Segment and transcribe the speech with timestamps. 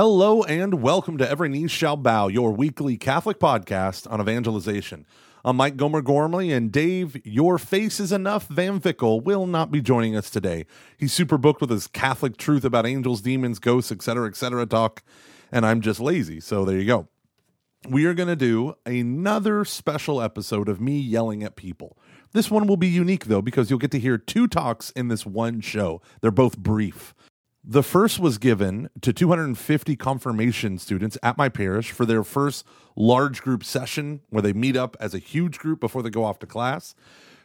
[0.00, 5.04] Hello and welcome to Every Knee Shall Bow, your weekly Catholic podcast on evangelization.
[5.44, 8.46] I'm Mike Gomer Gormley, and Dave, your face is enough.
[8.46, 10.66] Van Vickle will not be joining us today.
[10.96, 14.66] He's super booked with his Catholic truth about angels, demons, ghosts, etc., etc.
[14.66, 15.02] talk,
[15.50, 16.38] and I'm just lazy.
[16.38, 17.08] So there you go.
[17.88, 21.98] We are going to do another special episode of me yelling at people.
[22.30, 25.26] This one will be unique though because you'll get to hear two talks in this
[25.26, 26.00] one show.
[26.20, 27.16] They're both brief.
[27.70, 32.64] The first was given to 250 confirmation students at my parish for their first
[32.96, 36.38] large group session where they meet up as a huge group before they go off
[36.38, 36.94] to class.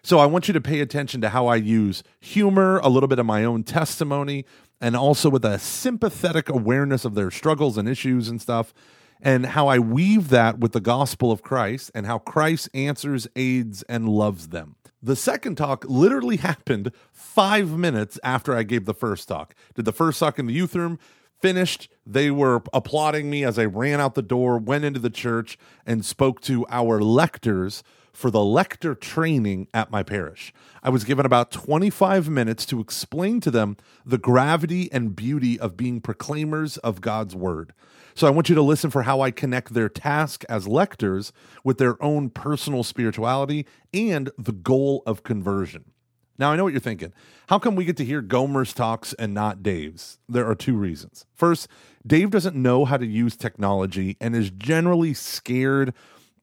[0.02, 3.20] So I want you to pay attention to how I use humor, a little bit
[3.20, 4.46] of my own testimony,
[4.80, 8.74] and also with a sympathetic awareness of their struggles and issues and stuff,
[9.22, 13.84] and how I weave that with the gospel of Christ and how Christ answers, aids,
[13.90, 14.78] and loves them.
[15.04, 19.54] The second talk literally happened five minutes after I gave the first talk.
[19.76, 20.98] Did the first talk in the youth room,
[21.42, 21.90] finished.
[22.06, 26.06] They were applauding me as I ran out the door, went into the church, and
[26.06, 30.54] spoke to our lectors for the lector training at my parish.
[30.82, 35.76] I was given about 25 minutes to explain to them the gravity and beauty of
[35.76, 37.74] being proclaimers of God's word.
[38.16, 41.34] So I want you to listen for how I connect their task as lectors
[41.64, 45.86] with their own personal spirituality and the goal of conversion.
[46.38, 47.14] Now, I know what you're thinking.
[47.48, 50.18] How come we get to hear Gomer's talks and not Dave's?
[50.28, 51.26] There are two reasons.
[51.36, 51.68] First,
[52.06, 55.94] Dave doesn't know how to use technology and is generally scared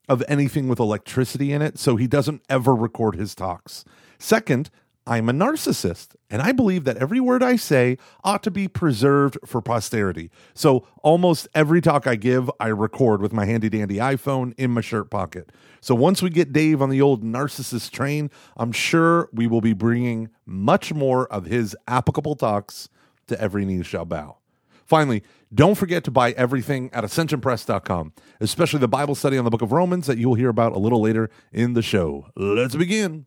[0.09, 3.85] of anything with electricity in it, so he doesn't ever record his talks.
[4.19, 4.71] Second,
[5.07, 9.39] I'm a narcissist, and I believe that every word I say ought to be preserved
[9.47, 10.31] for posterity.
[10.55, 14.83] So almost every talk I give, I record with my handy dandy iPhone in my
[14.83, 15.51] shirt pocket.
[15.81, 19.73] So once we get Dave on the old narcissist train, I'm sure we will be
[19.73, 22.89] bringing much more of his applicable talks
[23.29, 24.37] to every knee shall bow.
[24.85, 25.23] Finally,
[25.55, 29.73] don't forget to buy everything at ascensionpress.com, especially the Bible study on the book of
[29.73, 32.27] Romans that you will hear about a little later in the show.
[32.37, 33.27] Let's begin.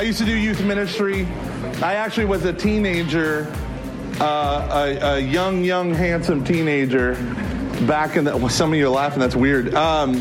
[0.00, 1.26] I used to do youth ministry.
[1.82, 3.54] I actually was a teenager,
[4.18, 7.16] uh, a, a, young, young, handsome teenager
[7.86, 8.34] back in the.
[8.34, 9.18] Well, some of you are laughing.
[9.18, 9.74] That's weird.
[9.74, 10.14] Um,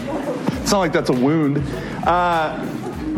[0.62, 1.64] it's not like that's a wound.
[2.06, 2.62] Uh,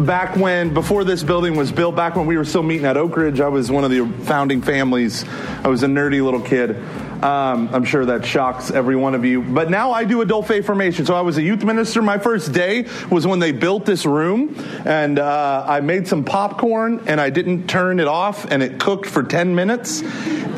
[0.02, 3.18] back when, before this building was built, back when we were still meeting at Oak
[3.18, 5.26] Ridge, I was one of the founding families.
[5.64, 6.76] I was a nerdy little kid.
[7.22, 9.44] Um, I'm sure that shocks every one of you.
[9.44, 11.06] But now I do adult faith formation.
[11.06, 12.02] So I was a youth minister.
[12.02, 14.56] My first day was when they built this room,
[14.86, 19.06] and uh, I made some popcorn, and I didn't turn it off, and it cooked
[19.06, 20.02] for 10 minutes,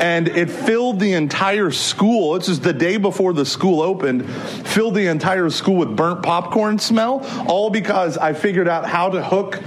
[0.00, 2.38] and it filled the entire school.
[2.38, 4.26] This is the day before the school opened,
[4.66, 9.22] filled the entire school with burnt popcorn smell, all because I figured out how to
[9.22, 9.60] hook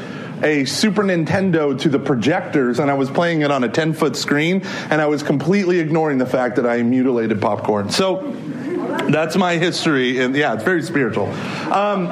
[0.44, 4.16] a Super Nintendo to the projectors and I was playing it on a 10 foot
[4.16, 7.90] screen and I was completely ignoring the fact that I mutilated popcorn.
[7.90, 8.36] So
[9.10, 11.28] that's my history, and yeah, it's very spiritual.
[11.72, 12.08] Um,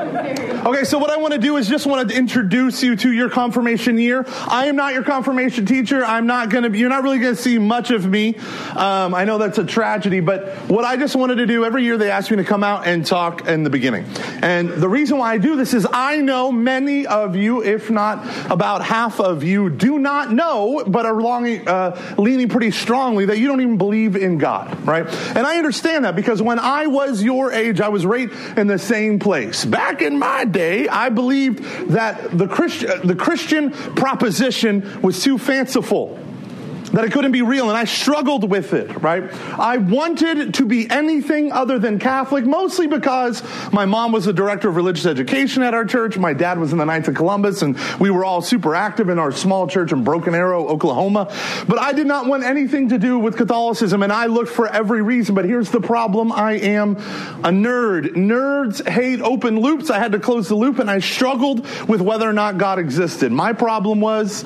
[0.65, 3.29] okay, so what I want to do is just want to introduce you to your
[3.29, 4.25] confirmation year.
[4.47, 6.03] I am not your confirmation teacher.
[6.05, 6.77] I'm not going to.
[6.77, 8.35] You're not really going to see much of me.
[8.75, 11.97] Um, I know that's a tragedy, but what I just wanted to do every year,
[11.97, 14.05] they ask me to come out and talk in the beginning.
[14.41, 18.25] And the reason why I do this is I know many of you, if not
[18.51, 23.37] about half of you, do not know, but are longing, uh, leaning pretty strongly that
[23.37, 25.05] you don't even believe in God, right?
[25.35, 28.79] And I understand that because when I was your age, I was right in the
[28.79, 29.65] same place.
[29.65, 35.37] Back in my day, I believed that the Christian, uh, the Christian proposition was too
[35.37, 36.19] fanciful
[36.95, 39.23] that it couldn't be real, and I struggled with it, right?
[39.59, 44.69] I wanted to be anything other than Catholic, mostly because my mom was the director
[44.69, 46.17] of religious education at our church.
[46.17, 49.19] My dad was in the Knights of Columbus, and we were all super active in
[49.19, 51.33] our small church in Broken Arrow, Oklahoma.
[51.67, 55.01] But I did not want anything to do with Catholicism, and I looked for every
[55.01, 55.35] reason.
[55.35, 58.15] But here's the problem I am a nerd.
[58.15, 59.89] Nerds hate open loops.
[59.89, 63.33] I had to close the loop, and I struggled with whether or not God existed.
[63.33, 64.45] My problem was,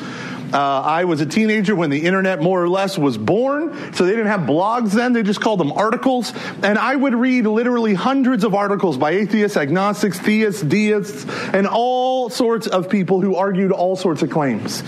[0.53, 4.11] uh, I was a teenager when the internet more or less was born, so they
[4.11, 5.13] didn't have blogs then.
[5.13, 6.33] They just called them articles.
[6.63, 12.29] And I would read literally hundreds of articles by atheists, agnostics, theists, deists, and all
[12.29, 14.81] sorts of people who argued all sorts of claims.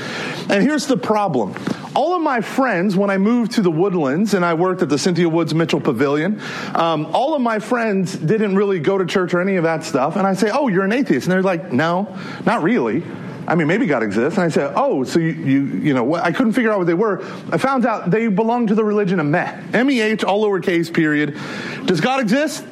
[0.50, 1.56] And here's the problem.
[1.94, 4.98] All of my friends, when I moved to the Woodlands and I worked at the
[4.98, 6.40] Cynthia Woods Mitchell Pavilion,
[6.74, 10.16] um, all of my friends didn't really go to church or any of that stuff.
[10.16, 11.28] And I say, Oh, you're an atheist.
[11.28, 13.04] And they're like, No, not really.
[13.52, 14.38] I mean, maybe God exists.
[14.38, 16.94] And I said, oh, so you, you, you know, I couldn't figure out what they
[16.94, 17.22] were.
[17.52, 19.62] I found out they belong to the religion of Meh.
[19.74, 21.38] M-E-H, all lowercase, period.
[21.86, 22.66] Does God exist?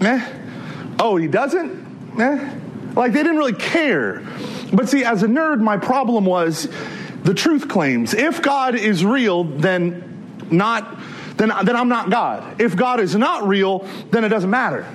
[0.00, 0.26] Meh.
[0.98, 2.16] Oh, he doesn't?
[2.16, 2.54] Meh.
[2.94, 4.26] Like, they didn't really care.
[4.72, 6.66] But see, as a nerd, my problem was
[7.22, 8.14] the truth claims.
[8.14, 10.98] If God is real, then not
[11.36, 12.62] then, then I'm not God.
[12.62, 13.80] If God is not real,
[14.10, 14.86] then it doesn't matter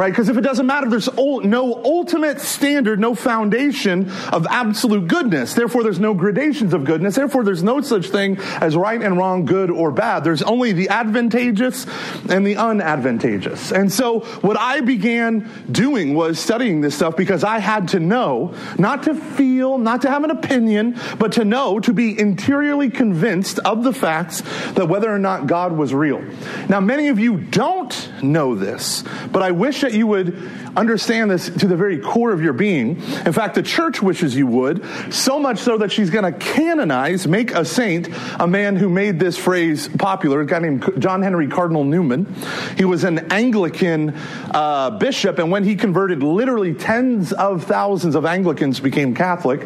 [0.00, 0.10] right?
[0.10, 5.52] Because if it doesn't matter, there's no ultimate standard, no foundation of absolute goodness.
[5.52, 7.16] Therefore, there's no gradations of goodness.
[7.16, 10.24] Therefore, there's no such thing as right and wrong, good or bad.
[10.24, 11.84] There's only the advantageous
[12.30, 13.72] and the unadvantageous.
[13.72, 18.54] And so, what I began doing was studying this stuff because I had to know,
[18.78, 23.58] not to feel, not to have an opinion, but to know, to be interiorly convinced
[23.58, 24.40] of the facts
[24.72, 26.22] that whether or not God was real.
[26.70, 30.36] Now, many of you don't know this, but I wish that that you would
[30.76, 32.96] understand this to the very core of your being.
[33.26, 37.26] In fact, the church wishes you would, so much so that she's going to canonize,
[37.26, 38.08] make a saint,
[38.38, 42.32] a man who made this phrase popular, a guy named John Henry Cardinal Newman.
[42.76, 44.14] He was an Anglican
[44.52, 49.60] uh, bishop, and when he converted, literally tens of thousands of Anglicans became Catholic.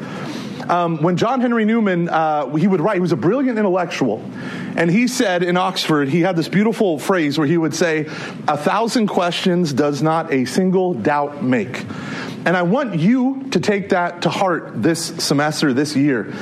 [0.68, 4.22] Um, when John Henry Newman, uh, he would write, he was a brilliant intellectual.
[4.76, 8.06] And he said in Oxford, he had this beautiful phrase where he would say,
[8.48, 11.84] A thousand questions does not a single doubt make.
[12.46, 16.32] And I want you to take that to heart this semester, this year.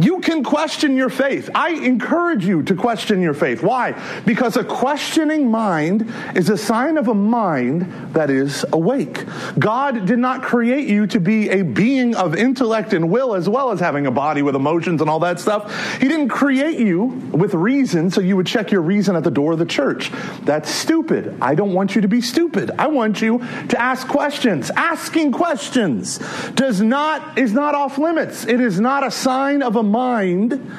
[0.00, 1.50] You can question your faith.
[1.54, 3.62] I encourage you to question your faith.
[3.62, 4.00] Why?
[4.24, 9.24] Because a questioning mind is a sign of a mind that is awake.
[9.58, 13.72] God did not create you to be a being of intellect and will as well
[13.72, 16.00] as having a body with emotions and all that stuff.
[16.00, 19.52] He didn't create you with reason so you would check your reason at the door
[19.52, 20.12] of the church.
[20.42, 21.36] That's stupid.
[21.40, 22.70] I don't want you to be stupid.
[22.78, 24.70] I want you to ask questions.
[24.70, 26.18] Asking questions
[26.54, 28.46] does not is not off limits.
[28.46, 30.70] It is not a sign of a mind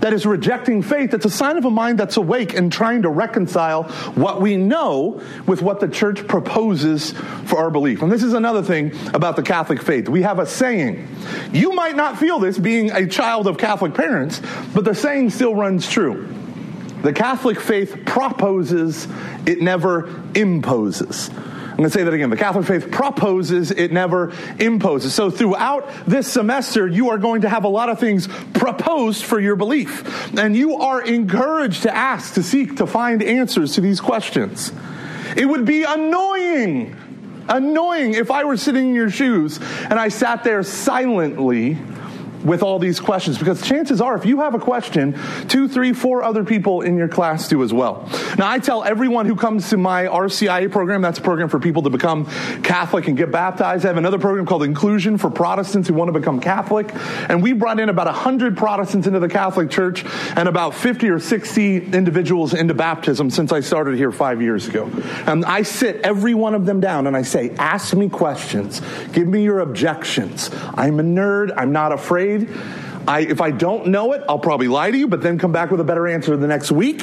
[0.00, 3.08] that is rejecting faith, it's a sign of a mind that's awake and trying to
[3.08, 7.12] reconcile what we know with what the church proposes
[7.46, 8.02] for our belief.
[8.02, 10.08] And this is another thing about the Catholic faith.
[10.08, 11.08] We have a saying.
[11.52, 14.40] You might not feel this being a child of Catholic parents,
[14.72, 16.32] but the saying still runs true.
[17.02, 19.06] The Catholic faith proposes,
[19.46, 21.30] it never imposes.
[21.78, 22.28] I'm going to say that again.
[22.28, 25.14] The Catholic faith proposes, it never imposes.
[25.14, 29.38] So throughout this semester, you are going to have a lot of things proposed for
[29.38, 30.36] your belief.
[30.36, 34.72] And you are encouraged to ask, to seek, to find answers to these questions.
[35.36, 36.96] It would be annoying,
[37.48, 41.78] annoying if I were sitting in your shoes and I sat there silently
[42.48, 43.38] with all these questions.
[43.38, 45.16] Because chances are if you have a question
[45.48, 48.08] two three four other people in your class do as well.
[48.38, 51.82] Now i tell everyone who comes to my rcia program that's a program for people
[51.82, 52.24] to become
[52.62, 53.84] catholic and get baptized.
[53.84, 56.90] I have another program called inclusion for protestants who want to become catholic.
[57.28, 60.04] And we brought in about 100 protestants into the catholic church
[60.36, 64.90] and about 50 or 60 individuals into baptism since i started here five years ago.
[65.26, 68.80] And i sit every one of them down and i say ask me questions.
[69.12, 70.50] Give me your objections.
[70.74, 71.52] I'm a nerd.
[71.56, 72.37] I'm not afraid
[73.08, 75.70] I, if I don't know it, I'll probably lie to you, but then come back
[75.70, 77.00] with a better answer the next week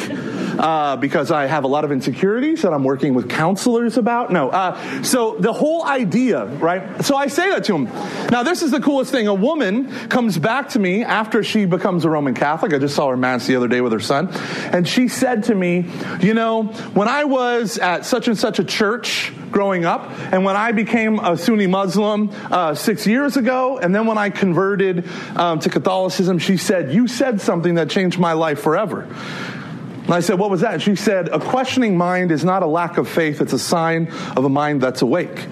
[0.60, 4.32] uh, because I have a lot of insecurities that I'm working with counselors about.
[4.32, 4.50] No.
[4.50, 7.04] Uh, so the whole idea, right?
[7.04, 7.86] So I say that to him.
[8.30, 9.26] Now, this is the coolest thing.
[9.26, 12.74] A woman comes back to me after she becomes a Roman Catholic.
[12.74, 14.30] I just saw her mass the other day with her son.
[14.72, 15.90] And she said to me,
[16.20, 20.12] You know, when I was at such and such a church, growing up.
[20.34, 24.30] And when I became a Sunni Muslim uh, six years ago, and then when I
[24.30, 29.04] converted um, to Catholicism, she said, You said something that changed my life forever.
[29.04, 30.82] And I said, What was that?
[30.82, 34.44] she said, A questioning mind is not a lack of faith, it's a sign of
[34.44, 35.48] a mind that's awake.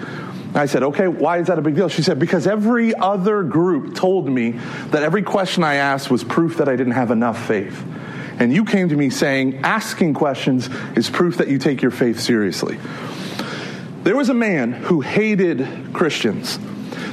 [0.54, 1.88] I said, Okay, why is that a big deal?
[1.88, 4.50] She said, Because every other group told me
[4.90, 7.82] that every question I asked was proof that I didn't have enough faith.
[8.38, 12.20] And you came to me saying, Asking questions is proof that you take your faith
[12.20, 12.78] seriously.
[14.04, 16.58] There was a man who hated Christians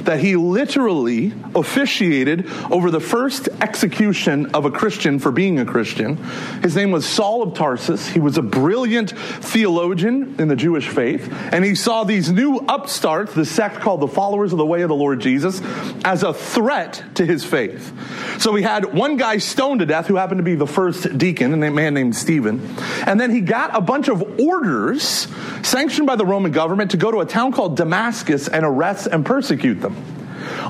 [0.04, 6.16] that he literally officiated over the first execution of a Christian for being a Christian.
[6.62, 8.08] His name was Saul of Tarsus.
[8.08, 13.34] He was a brilliant theologian in the Jewish faith, and he saw these new upstarts,
[13.34, 15.60] the sect called the Followers of the Way of the Lord Jesus,
[16.04, 17.92] as a threat to his faith.
[18.40, 21.52] So we had one guy stoned to death who happened to be the first deacon,
[21.62, 22.74] a man named Stephen,
[23.06, 25.28] and then he got a bunch of orders
[25.62, 29.24] sanctioned by the Roman government to go to a town called Damascus and arrest and
[29.24, 29.91] persecute them.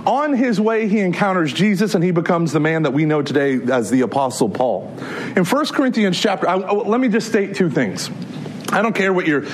[0.06, 3.60] On his way, he encounters Jesus and he becomes the man that we know today
[3.72, 4.94] as the Apostle Paul.
[5.36, 8.10] In 1 Corinthians chapter, I, I, let me just state two things.
[8.70, 9.44] I don't care what your,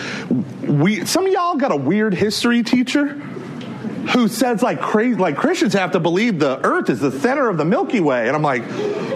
[0.62, 3.08] we, some of y'all got a weird history teacher
[4.12, 7.58] who says like crazy, like Christians have to believe the earth is the center of
[7.58, 8.26] the Milky Way.
[8.26, 8.62] And I'm like,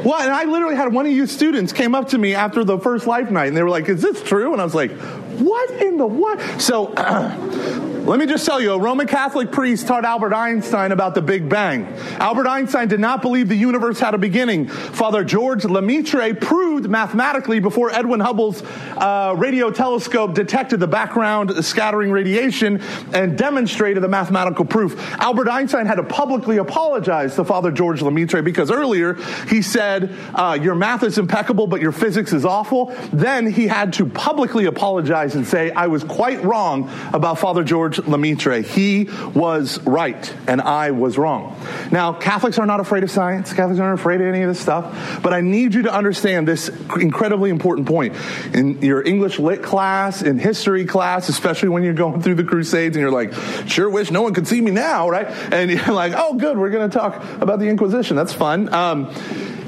[0.05, 0.23] what?
[0.23, 3.07] And I literally had one of you students came up to me after the first
[3.07, 4.53] life night and they were like, is this true?
[4.53, 4.91] And I was like,
[5.39, 6.61] what in the what?
[6.61, 6.93] So,
[8.05, 11.49] Let me just tell you, a Roman Catholic priest taught Albert Einstein about the Big
[11.49, 11.87] Bang.
[12.19, 14.67] Albert Einstein did not believe the universe had a beginning.
[14.67, 18.61] Father George Lemaitre proved mathematically before Edwin Hubble's
[18.97, 22.83] uh, radio telescope detected the background scattering radiation
[23.13, 24.99] and demonstrated the mathematical proof.
[25.21, 29.15] Albert Einstein had to publicly apologize to Father George Lemaitre because earlier
[29.49, 32.93] he said, uh, Your math is impeccable, but your physics is awful.
[33.13, 37.92] Then he had to publicly apologize and say, I was quite wrong about Father George
[37.93, 38.63] George Lemaitre.
[38.63, 41.57] He was right, and I was wrong.
[41.91, 43.53] Now, Catholics are not afraid of science.
[43.53, 45.21] Catholics aren't afraid of any of this stuff.
[45.23, 48.17] But I need you to understand this incredibly important point.
[48.55, 52.97] In your English lit class, in history class, especially when you're going through the Crusades
[52.97, 53.33] and you're like,
[53.67, 55.27] sure wish no one could see me now, right?
[55.53, 58.17] And you're like, oh, good, we're going to talk about the Inquisition.
[58.17, 58.73] That's fun.
[58.73, 59.13] Um,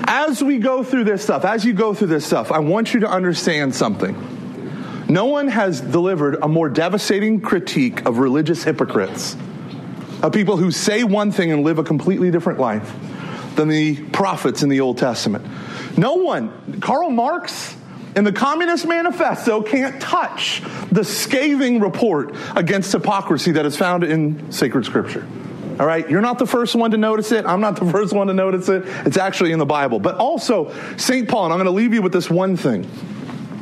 [0.07, 3.01] as we go through this stuff, as you go through this stuff, I want you
[3.01, 4.34] to understand something.
[5.15, 9.37] No one has delivered a more devastating critique of religious hypocrites,
[10.25, 12.93] of people who say one thing and live a completely different life,
[13.55, 15.47] than the prophets in the Old Testament.
[15.97, 17.77] No one, Karl Marx
[18.17, 24.51] in the Communist Manifesto can't touch the scathing report against hypocrisy that is found in
[24.51, 25.25] sacred scripture.
[25.79, 27.47] All right, you're not the first one to notice it.
[27.47, 28.83] I'm not the first one to notice it.
[29.07, 30.01] It's actually in the Bible.
[30.01, 31.29] But also, St.
[31.29, 32.91] Paul, and I'm going to leave you with this one thing.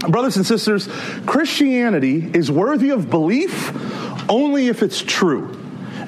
[0.08, 0.88] Brothers and sisters,
[1.26, 3.72] Christianity is worthy of belief
[4.28, 5.58] only if it's true.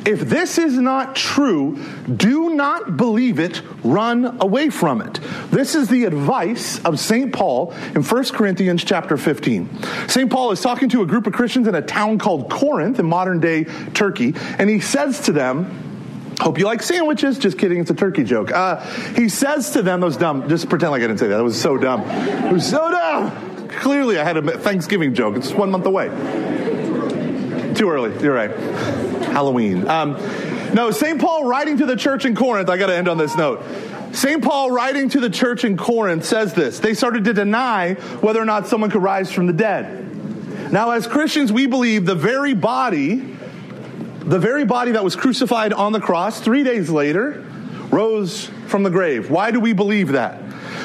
[0.07, 1.79] If this is not true,
[2.15, 5.19] do not believe it, run away from it.
[5.51, 7.33] This is the advice of St.
[7.33, 9.69] Paul in 1 Corinthians chapter 15.
[10.09, 10.31] St.
[10.31, 13.41] Paul is talking to a group of Christians in a town called Corinth in modern
[13.41, 15.81] day Turkey, and he says to them,
[16.41, 17.39] Hope you like sandwiches.
[17.39, 18.51] Just kidding, it's a turkey joke.
[18.51, 18.81] Uh,
[19.15, 21.37] he says to them, those dumb, just pretend like I didn't say that.
[21.37, 22.01] That was so dumb.
[22.01, 23.54] It was so dumb.
[23.77, 25.37] Clearly, I had a Thanksgiving joke.
[25.37, 26.09] It's one month away.
[27.75, 28.17] Too early.
[28.23, 28.51] You're right.
[29.27, 29.89] Halloween.
[29.89, 30.13] Um,
[30.75, 31.21] no, St.
[31.21, 33.63] Paul writing to the church in Corinth, I got to end on this note.
[34.13, 34.43] St.
[34.43, 36.79] Paul writing to the church in Corinth says this.
[36.79, 40.73] They started to deny whether or not someone could rise from the dead.
[40.73, 43.17] Now, as Christians, we believe the very body,
[44.21, 47.45] the very body that was crucified on the cross three days later,
[47.91, 49.31] rose from the grave.
[49.31, 50.44] Why do we believe that?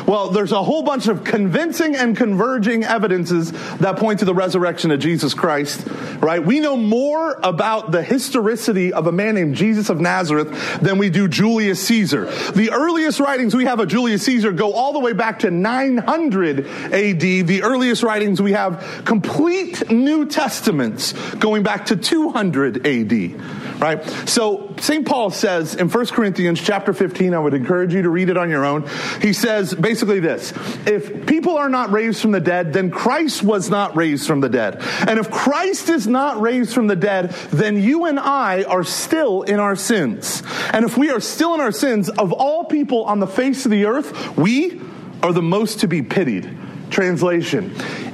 [0.09, 4.89] Well, there's a whole bunch of convincing and converging evidences that point to the resurrection
[4.89, 5.87] of Jesus Christ,
[6.19, 6.43] right?
[6.43, 11.11] We know more about the historicity of a man named Jesus of Nazareth than we
[11.11, 12.25] do Julius Caesar.
[12.25, 16.65] The earliest writings we have of Julius Caesar go all the way back to 900
[16.65, 17.19] AD.
[17.19, 23.39] The earliest writings we have complete New Testaments going back to 200 AD
[23.79, 24.05] right?
[24.27, 25.07] So St.
[25.07, 28.49] Paul says in 1 Corinthians chapter 15, I would encourage you to read it on
[28.49, 28.87] your own.
[29.21, 30.53] He says basically this
[30.85, 34.49] if people are not raised from the dead, then Christ was not raised from the
[34.49, 34.81] dead.
[35.07, 39.43] And if Christ is not raised from the dead, then you and I are still
[39.43, 40.43] in our sins.
[40.73, 43.71] And if we are still in our sins, of all people on the face of
[43.71, 44.81] the earth, we
[45.21, 46.57] are the most to be pitied.
[46.89, 47.73] Translation.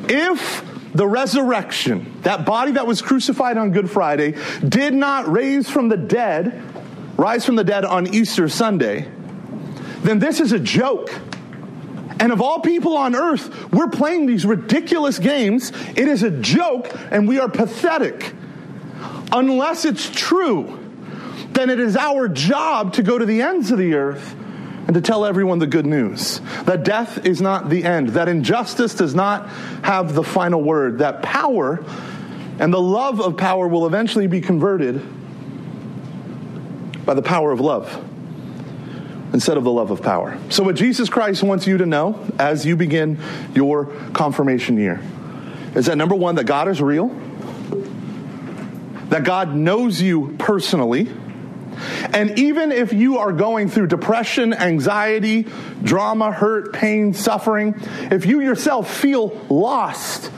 [0.09, 0.63] If
[0.93, 4.35] the resurrection, that body that was crucified on Good Friday,
[4.67, 6.61] did not raise from the dead,
[7.17, 9.09] rise from the dead on Easter Sunday,
[10.03, 11.09] then this is a joke.
[12.19, 15.71] And of all people on earth, we're playing these ridiculous games.
[15.95, 18.33] It is a joke, and we are pathetic.
[19.31, 20.79] Unless it's true,
[21.51, 24.35] then it is our job to go to the ends of the earth
[24.87, 28.93] and to tell everyone the good news that death is not the end, that injustice
[28.93, 29.49] does not
[29.83, 31.83] have the final word, that power
[32.59, 35.01] and the love of power will eventually be converted
[37.05, 38.03] by the power of love
[39.35, 40.39] instead of the love of power.
[40.49, 43.19] So, what Jesus Christ wants you to know as you begin
[43.53, 45.01] your confirmation year
[45.75, 47.09] is that number one, that God is real,
[49.09, 51.11] that God knows you personally
[52.13, 55.45] and even if you are going through depression, anxiety,
[55.83, 57.75] drama, hurt, pain, suffering,
[58.11, 60.31] if you yourself feel lost,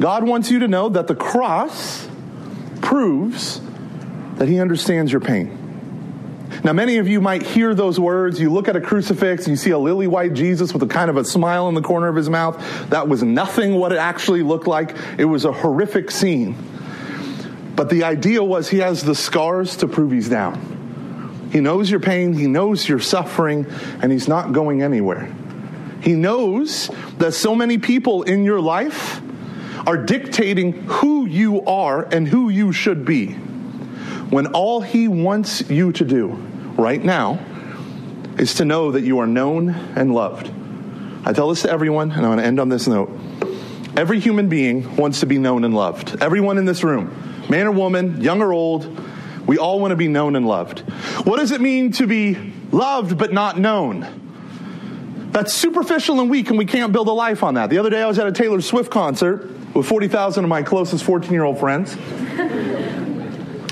[0.00, 2.08] God wants you to know that the cross
[2.80, 3.60] proves
[4.34, 5.55] that He understands your pain.
[6.64, 8.40] Now, many of you might hear those words.
[8.40, 11.16] You look at a crucifix you see a lily white Jesus with a kind of
[11.16, 12.56] a smile in the corner of his mouth.
[12.90, 14.96] That was nothing what it actually looked like.
[15.18, 16.56] It was a horrific scene.
[17.74, 21.48] But the idea was he has the scars to prove he's down.
[21.52, 23.66] He knows your pain, he knows your suffering,
[24.02, 25.32] and he's not going anywhere.
[26.00, 29.20] He knows that so many people in your life
[29.86, 33.36] are dictating who you are and who you should be.
[34.30, 36.28] When all he wants you to do
[36.76, 37.38] right now
[38.38, 40.50] is to know that you are known and loved.
[41.24, 43.10] I tell this to everyone, and I'm going to end on this note.
[43.96, 46.22] Every human being wants to be known and loved.
[46.22, 49.00] Everyone in this room man or woman, young or old,
[49.46, 50.80] we all want to be known and loved.
[51.24, 55.28] What does it mean to be loved but not known?
[55.30, 57.70] That's superficial and weak, and we can't build a life on that.
[57.70, 61.04] The other day, I was at a Taylor Swift concert with 40,000 of my closest
[61.04, 61.96] 14 year old friends.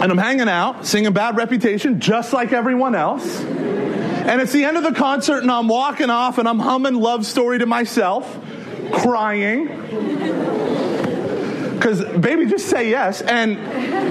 [0.01, 3.41] And I'm hanging out, singing Bad Reputation, just like everyone else.
[3.41, 7.27] And it's the end of the concert, and I'm walking off, and I'm humming Love
[7.27, 8.39] Story to myself,
[8.93, 9.69] crying.
[11.75, 13.21] Because, baby, just say yes.
[13.21, 13.59] And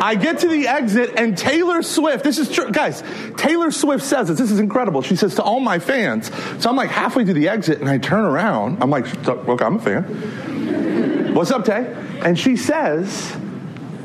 [0.03, 3.03] I get to the exit, and Taylor Swift, this is true, guys,
[3.37, 4.37] Taylor Swift says this.
[4.37, 5.01] This is incredible.
[5.01, 7.97] She says to all my fans, so I'm like halfway to the exit, and I
[7.97, 8.83] turn around.
[8.83, 11.33] I'm like, look, I'm a fan.
[11.33, 11.91] What's up, Tay?
[12.23, 13.35] And she says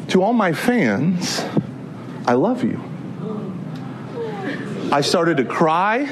[0.08, 1.44] to all my fans,
[2.28, 2.78] I love you.
[4.92, 6.06] I started to cry.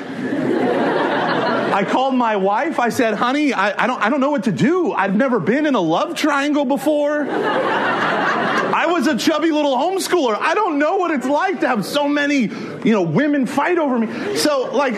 [1.74, 2.80] I called my wife.
[2.80, 4.94] I said, honey, I, I, don't, I don't know what to do.
[4.94, 7.26] I've never been in a love triangle before.
[7.28, 10.38] I was a chubby little homeschooler.
[10.40, 13.98] I don't know what it's like to have so many, you know, women fight over
[13.98, 14.36] me.
[14.36, 14.94] So, like,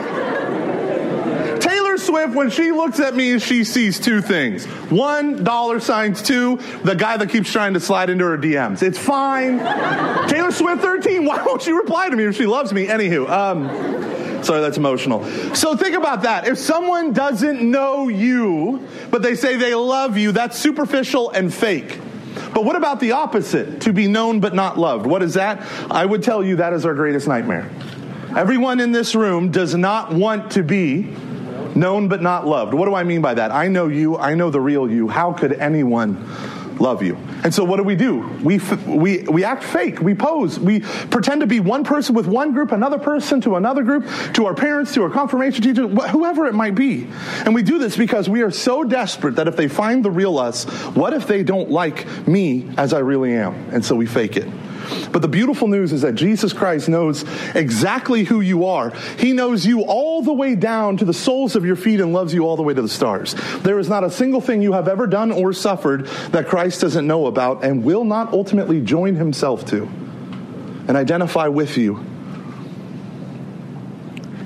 [1.79, 4.65] Taylor Swift, when she looks at me, she sees two things.
[4.91, 6.21] One, dollar signs.
[6.21, 8.83] Two, the guy that keeps trying to slide into her DMs.
[8.83, 9.59] It's fine.
[10.29, 12.89] Taylor Swift 13, why won't she reply to me if she loves me?
[12.89, 15.25] Anywho, um, sorry, that's emotional.
[15.55, 16.49] So think about that.
[16.49, 21.97] If someone doesn't know you, but they say they love you, that's superficial and fake.
[22.55, 23.83] But what about the opposite?
[23.83, 25.07] To be known but not loved.
[25.07, 25.65] What is that?
[25.93, 27.71] I would tell you that is our greatest nightmare.
[28.37, 31.15] Everyone in this room does not want to be
[31.79, 32.75] known but not loved.
[32.75, 33.51] What do I mean by that?
[33.51, 35.09] I know you, I know the real you.
[35.09, 36.17] How could anyone
[36.79, 37.17] love you?
[37.45, 38.21] And so what do we do?
[38.43, 40.01] We, we, we act fake.
[40.01, 40.59] We pose.
[40.59, 44.47] We pretend to be one person with one group, another person to another group, to
[44.47, 47.09] our parents, to our confirmation teacher, whoever it might be.
[47.45, 50.39] And we do this because we are so desperate that if they find the real
[50.39, 53.55] us, what if they don't like me as I really am?
[53.73, 54.49] And so we fake it.
[55.13, 58.91] But the beautiful news is that Jesus Christ knows exactly who you are.
[59.19, 62.35] He knows you all the way down to the soles of your feet and loves
[62.35, 63.35] you all the way to the stars.
[63.63, 67.07] There is not a single thing you have ever done or suffered that Christ doesn't
[67.07, 69.85] know about and will not ultimately join himself to
[70.89, 72.05] and identify with you.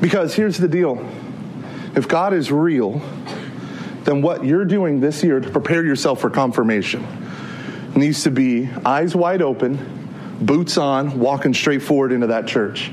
[0.01, 0.97] Because here's the deal
[1.95, 3.01] if God is real,
[4.05, 7.07] then what you're doing this year to prepare yourself for confirmation
[7.95, 10.02] needs to be eyes wide open
[10.47, 12.91] boots on, walking straight forward into that church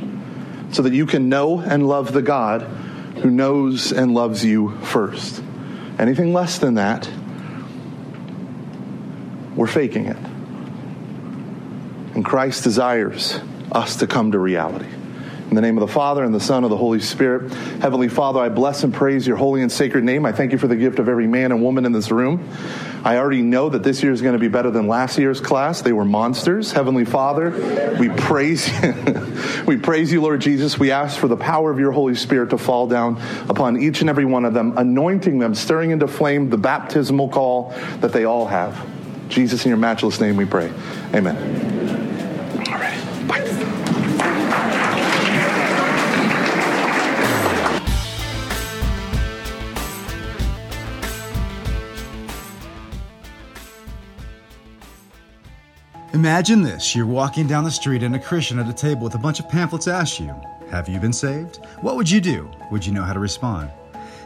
[0.71, 2.61] so that you can know and love the God
[3.21, 5.43] who knows and loves you first.
[5.97, 7.09] Anything less than that,
[9.55, 10.17] we're faking it.
[12.15, 13.39] And Christ desires
[13.71, 14.87] us to come to reality.
[15.49, 17.51] In the name of the Father, and the Son, and the Holy Spirit.
[17.81, 20.25] Heavenly Father, I bless and praise your holy and sacred name.
[20.25, 22.47] I thank you for the gift of every man and woman in this room.
[23.03, 25.81] I already know that this year is going to be better than last year's class.
[25.81, 26.71] They were monsters.
[26.71, 27.51] Heavenly Father,
[27.99, 28.93] we praise you.
[29.65, 30.77] we praise you, Lord Jesus.
[30.77, 34.09] We ask for the power of your Holy Spirit to fall down upon each and
[34.09, 38.45] every one of them, anointing them, stirring into flame the baptismal call that they all
[38.45, 38.85] have.
[39.29, 40.71] Jesus, in your matchless name we pray.
[41.13, 41.78] Amen.
[56.19, 59.17] Imagine this you're walking down the street and a Christian at a table with a
[59.17, 60.35] bunch of pamphlets asks you,
[60.69, 61.65] Have you been saved?
[61.79, 62.51] What would you do?
[62.71, 63.71] Would you know how to respond?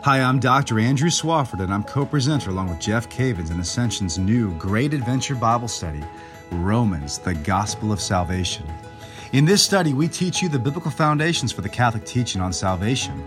[0.01, 0.79] Hi, I'm Dr.
[0.79, 5.35] Andrew Swafford, and I'm co presenter along with Jeff Cavins in Ascension's new Great Adventure
[5.35, 6.03] Bible study,
[6.49, 8.65] Romans, the Gospel of Salvation.
[9.31, 13.23] In this study, we teach you the biblical foundations for the Catholic teaching on salvation,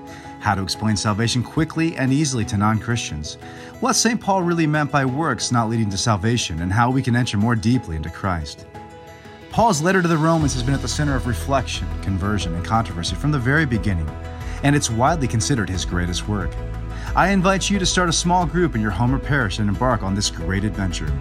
[0.47, 3.37] how to explain salvation quickly and easily to non Christians
[3.81, 4.21] what St.
[4.21, 7.57] Paul really meant by works not leading to salvation, and how we can enter more
[7.57, 8.65] deeply into Christ.
[9.51, 13.17] Paul's letter to the Romans has been at the center of reflection, conversion, and controversy
[13.17, 14.09] from the very beginning,
[14.63, 16.53] and it's widely considered his greatest work.
[17.17, 20.05] I invite you to start a small group in your home or parish and embark
[20.05, 21.13] on this great adventure.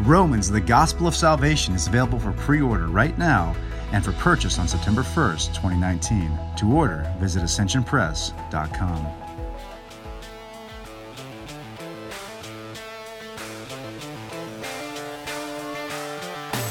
[0.00, 3.56] Romans, the Gospel of Salvation, is available for pre order right now
[3.92, 6.38] and for purchase on September 1st, 2019.
[6.56, 9.06] To order, visit ascensionpress.com.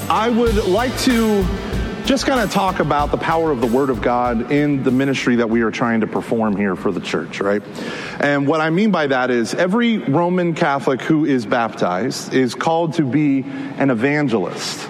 [0.08, 1.44] I would like to
[2.04, 5.34] just kind of talk about the power of the Word of God in the ministry
[5.34, 7.60] that we are trying to perform here for the church, right?
[8.20, 12.92] And what I mean by that is every Roman Catholic who is baptized is called
[12.94, 13.42] to be
[13.78, 14.88] an evangelist.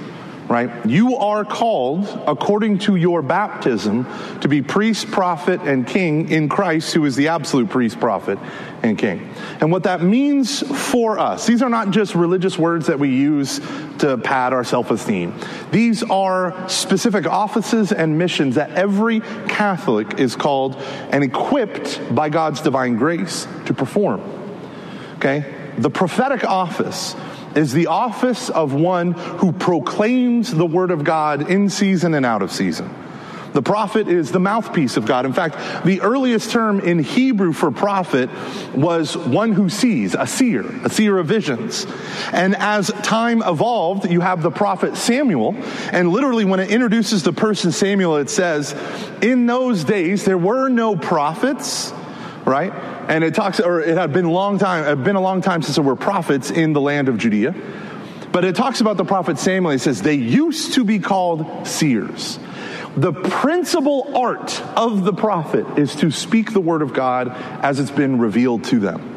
[0.48, 0.86] Right?
[0.86, 4.06] You are called, according to your baptism,
[4.40, 8.38] to be priest, prophet, and king in Christ, who is the absolute priest, prophet,
[8.82, 9.28] and king.
[9.60, 13.60] And what that means for us, these are not just religious words that we use
[13.98, 15.34] to pad our self esteem.
[15.72, 20.76] These are specific offices and missions that every Catholic is called
[21.10, 24.20] and equipped by God's divine grace to perform.
[25.16, 25.72] Okay?
[25.78, 27.14] The prophetic office
[27.56, 32.42] is the office of one who proclaims the word of God in season and out
[32.42, 32.88] of season.
[33.56, 35.24] The prophet is the mouthpiece of God.
[35.24, 38.28] In fact, the earliest term in Hebrew for prophet
[38.74, 41.86] was one who sees, a seer, a seer of visions.
[42.32, 45.54] And as time evolved, you have the prophet Samuel.
[45.90, 48.74] And literally, when it introduces the person Samuel, it says,
[49.22, 51.94] In those days, there were no prophets,
[52.44, 52.74] right?
[53.08, 55.40] And it talks, or it had been a long time, it had been a long
[55.40, 57.54] time since there were prophets in the land of Judea.
[58.32, 59.72] But it talks about the prophet Samuel.
[59.72, 62.38] He says, they used to be called seers.
[62.96, 67.28] The principal art of the prophet is to speak the word of God
[67.62, 69.15] as it's been revealed to them.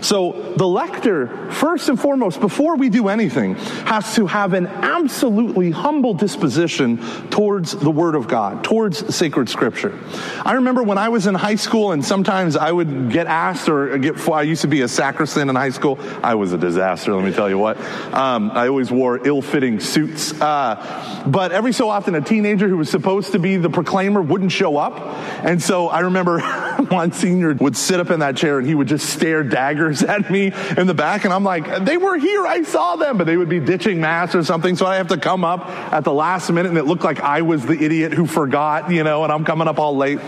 [0.00, 3.54] So the lector, first and foremost, before we do anything,
[3.86, 6.98] has to have an absolutely humble disposition
[7.30, 9.98] towards the Word of God, towards sacred Scripture.
[10.44, 13.98] I remember when I was in high school, and sometimes I would get asked or
[13.98, 14.28] get.
[14.28, 15.98] I used to be a sacristan in high school.
[16.22, 17.14] I was a disaster.
[17.14, 17.80] Let me tell you what.
[18.12, 22.90] Um, I always wore ill-fitting suits, uh, but every so often, a teenager who was
[22.90, 24.98] supposed to be the proclaimer wouldn't show up,
[25.44, 26.40] and so I remember
[26.88, 29.42] one senior would sit up in that chair and he would just stare
[29.84, 33.18] daggers at me in the back, and I'm like, they were here, I saw them,
[33.18, 36.04] but they would be ditching mass or something, so I have to come up at
[36.04, 39.24] the last minute, and it looked like I was the idiot who forgot, you know,
[39.24, 40.18] and I'm coming up all late.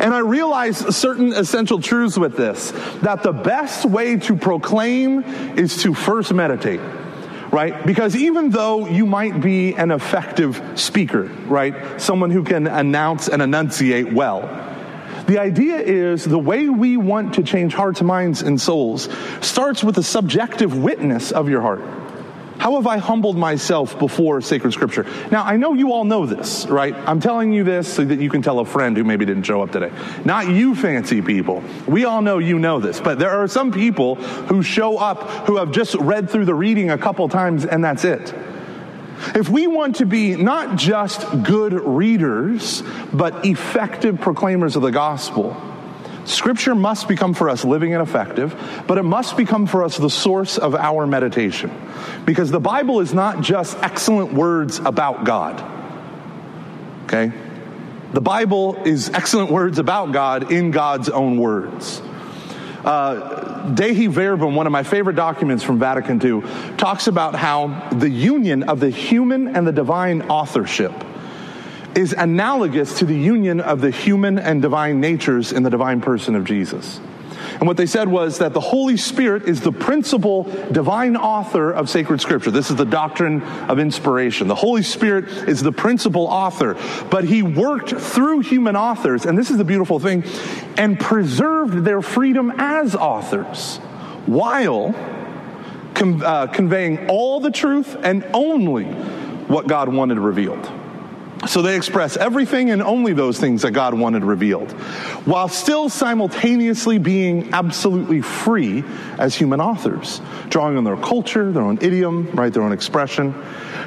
[0.00, 2.70] And I realized certain essential truths with this
[3.02, 5.22] that the best way to proclaim
[5.56, 6.80] is to first meditate
[7.50, 7.86] right?
[7.86, 11.98] Because even though you might be an effective speaker, right?
[11.98, 14.67] Someone who can announce and enunciate well,
[15.28, 19.10] the idea is the way we want to change hearts, minds, and souls
[19.42, 21.82] starts with the subjective witness of your heart.
[22.56, 25.04] How have I humbled myself before sacred scripture?
[25.30, 26.94] Now, I know you all know this, right?
[26.94, 29.62] I'm telling you this so that you can tell a friend who maybe didn't show
[29.62, 29.92] up today.
[30.24, 31.62] Not you fancy people.
[31.86, 35.58] We all know you know this, but there are some people who show up who
[35.58, 38.34] have just read through the reading a couple times and that's it.
[39.34, 45.56] If we want to be not just good readers, but effective proclaimers of the gospel,
[46.24, 48.54] Scripture must become for us living and effective,
[48.86, 51.70] but it must become for us the source of our meditation.
[52.26, 55.64] Because the Bible is not just excellent words about God.
[57.04, 57.32] Okay?
[58.12, 62.02] The Bible is excellent words about God in God's own words.
[62.88, 66.40] Uh, Dei Verbum, one of my favorite documents from Vatican II,
[66.78, 70.92] talks about how the union of the human and the divine authorship
[71.94, 76.34] is analogous to the union of the human and divine natures in the divine person
[76.34, 76.98] of Jesus.
[77.58, 81.90] And what they said was that the Holy Spirit is the principal divine author of
[81.90, 82.52] sacred scripture.
[82.52, 84.46] This is the doctrine of inspiration.
[84.46, 86.76] The Holy Spirit is the principal author,
[87.10, 90.22] but he worked through human authors, and this is the beautiful thing,
[90.76, 93.78] and preserved their freedom as authors
[94.26, 94.94] while
[95.96, 100.70] uh, conveying all the truth and only what God wanted revealed.
[101.46, 104.72] So they express everything and only those things that God wanted revealed,
[105.24, 108.82] while still simultaneously being absolutely free
[109.18, 113.34] as human authors, drawing on their culture, their own idiom, right, their own expression.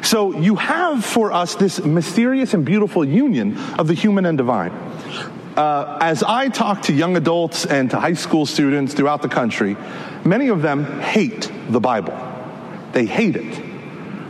[0.02, 4.72] So you have for us this mysterious and beautiful union of the human and divine.
[5.58, 9.76] Uh, as I talk to young adults and to high school students throughout the country,
[10.24, 12.18] many of them hate the Bible.
[12.94, 13.71] They hate it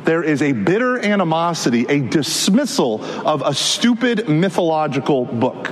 [0.03, 5.71] there is a bitter animosity, a dismissal of a stupid mythological book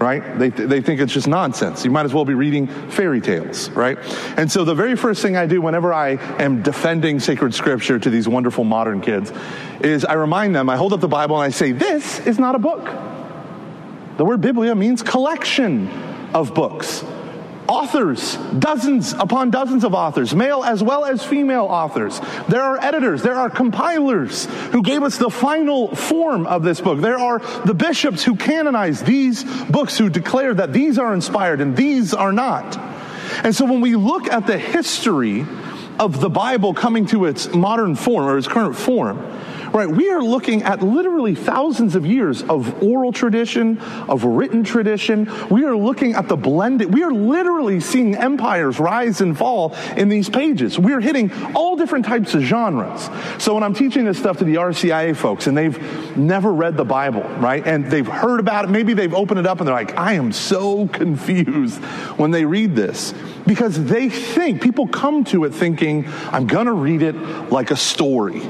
[0.00, 0.38] right?
[0.38, 1.84] They, they think it's just nonsense.
[1.84, 3.98] You might as well be reading fairy tales, right?
[4.38, 8.08] And so the very first thing I do whenever I am defending sacred scripture to
[8.08, 9.30] these wonderful modern kids
[9.80, 12.54] is I remind them, I hold up the Bible and I say, this is not
[12.54, 12.86] a book.
[14.16, 15.88] The word biblia means collection
[16.32, 17.04] of books
[17.70, 22.20] authors, dozens upon dozens of authors, male as well as female authors.
[22.48, 27.00] There are editors, there are compilers who gave us the final form of this book.
[27.00, 31.76] There are the bishops who canonized these books, who declare that these are inspired and
[31.76, 32.76] these are not.
[33.44, 35.46] And so when we look at the history
[36.00, 39.18] of the Bible coming to its modern form or its current form,
[39.72, 43.78] Right, we are looking at literally thousands of years of oral tradition,
[44.08, 45.30] of written tradition.
[45.48, 50.08] We are looking at the blended, we are literally seeing empires rise and fall in
[50.08, 50.76] these pages.
[50.76, 53.08] We are hitting all different types of genres.
[53.38, 56.84] So when I'm teaching this stuff to the RCIA folks and they've never read the
[56.84, 59.96] Bible, right, and they've heard about it, maybe they've opened it up and they're like,
[59.96, 61.78] I am so confused
[62.18, 63.14] when they read this
[63.46, 67.14] because they think, people come to it thinking, I'm going to read it
[67.52, 68.42] like a story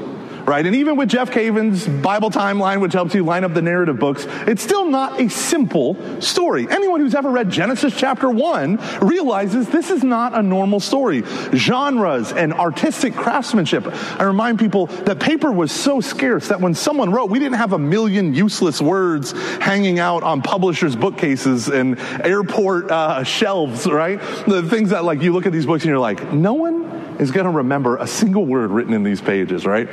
[0.51, 0.65] right?
[0.65, 4.27] And even with Jeff Cavins' Bible timeline, which helps you line up the narrative books,
[4.47, 6.67] it's still not a simple story.
[6.69, 11.23] Anyone who's ever read Genesis chapter 1 realizes this is not a normal story.
[11.53, 13.87] Genres and artistic craftsmanship.
[14.19, 17.71] I remind people that paper was so scarce that when someone wrote, we didn't have
[17.71, 24.19] a million useless words hanging out on publishers' bookcases and airport uh, shelves, right?
[24.47, 26.83] The things that, like, you look at these books and you're like, no one
[27.19, 29.87] is going to remember a single word written in these pages, right?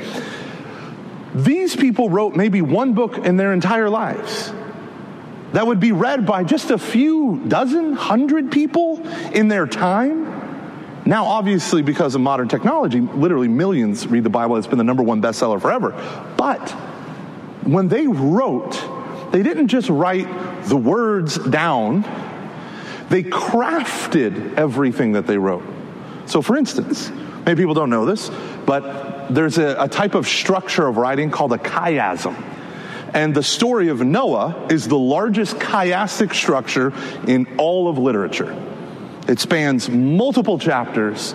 [1.33, 4.51] These people wrote maybe one book in their entire lives
[5.53, 10.25] that would be read by just a few dozen, hundred people in their time.
[11.05, 14.57] Now, obviously, because of modern technology, literally millions read the Bible.
[14.57, 15.91] It's been the number one bestseller forever.
[16.37, 16.69] But
[17.63, 18.79] when they wrote,
[19.31, 20.27] they didn't just write
[20.65, 22.01] the words down,
[23.09, 25.63] they crafted everything that they wrote.
[26.27, 27.09] So, for instance,
[27.45, 28.29] maybe people don't know this,
[28.67, 32.35] but there's a, a type of structure of writing called a chiasm.
[33.13, 36.93] And the story of Noah is the largest chiastic structure
[37.27, 38.55] in all of literature.
[39.27, 41.33] It spans multiple chapters.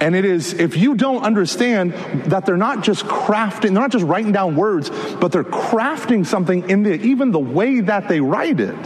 [0.00, 1.92] And it is, if you don't understand
[2.26, 6.70] that they're not just crafting, they're not just writing down words, but they're crafting something
[6.70, 8.76] in the, even the way that they write it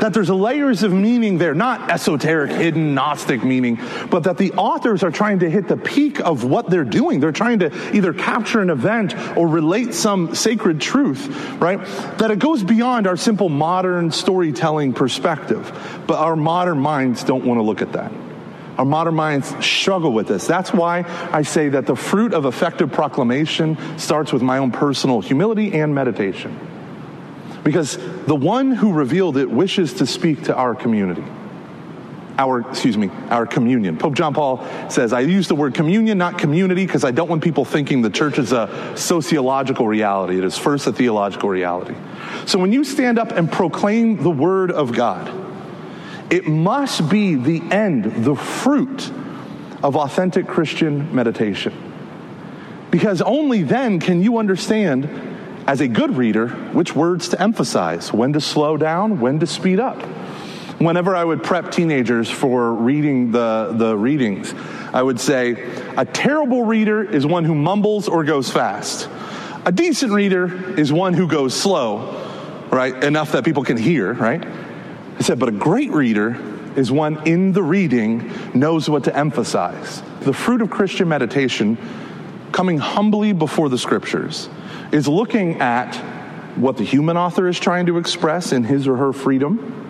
[0.00, 3.78] that there's layers of meaning there, not esoteric, hidden, Gnostic meaning,
[4.10, 7.20] but that the authors are trying to hit the peak of what they're doing.
[7.20, 11.28] They're trying to either capture an event or relate some sacred truth,
[11.60, 11.84] right?
[12.18, 15.70] That it goes beyond our simple modern storytelling perspective.
[16.06, 18.12] But our modern minds don't want to look at that.
[18.78, 20.46] Our modern minds struggle with this.
[20.46, 25.20] That's why I say that the fruit of effective proclamation starts with my own personal
[25.20, 26.73] humility and meditation
[27.64, 27.96] because
[28.26, 31.24] the one who revealed it wishes to speak to our community.
[32.36, 33.96] Our, excuse me, our communion.
[33.96, 37.44] Pope John Paul says, I use the word communion, not community, because I don't want
[37.44, 40.36] people thinking the church is a sociological reality.
[40.36, 41.94] It is first a theological reality.
[42.46, 45.32] So when you stand up and proclaim the word of God,
[46.28, 49.10] it must be the end, the fruit
[49.82, 51.72] of authentic Christian meditation.
[52.90, 55.33] Because only then can you understand
[55.66, 59.80] as a good reader, which words to emphasize, when to slow down, when to speed
[59.80, 60.00] up.
[60.78, 64.52] Whenever I would prep teenagers for reading the, the readings,
[64.92, 65.52] I would say,
[65.96, 69.08] a terrible reader is one who mumbles or goes fast.
[69.64, 72.20] A decent reader is one who goes slow,
[72.70, 73.02] right?
[73.02, 74.44] Enough that people can hear, right?
[74.44, 76.36] I said, but a great reader
[76.76, 80.02] is one in the reading knows what to emphasize.
[80.20, 81.78] The fruit of Christian meditation
[82.52, 84.48] coming humbly before the scriptures
[84.94, 85.96] is looking at
[86.56, 89.80] what the human author is trying to express in his or her freedom